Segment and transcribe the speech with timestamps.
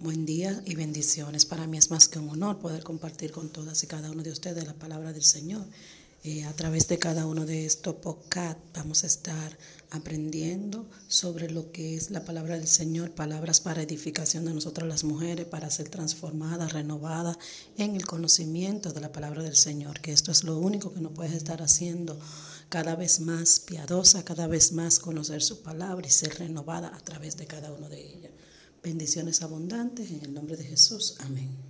[0.00, 1.44] Buen día y bendiciones.
[1.44, 4.30] Para mí es más que un honor poder compartir con todas y cada uno de
[4.30, 5.66] ustedes la palabra del Señor.
[6.22, 9.58] Eh, a través de cada uno de estos podcasts vamos a estar
[9.90, 15.02] aprendiendo sobre lo que es la palabra del Señor, palabras para edificación de nosotras las
[15.02, 17.36] mujeres, para ser transformadas, renovadas
[17.76, 21.12] en el conocimiento de la palabra del Señor, que esto es lo único que nos
[21.12, 22.20] puede estar haciendo
[22.68, 27.36] cada vez más piadosa, cada vez más conocer su palabra y ser renovada a través
[27.36, 28.30] de cada uno de ellas.
[28.88, 31.16] Bendiciones abundantes en el nombre de Jesús.
[31.18, 31.67] Amén.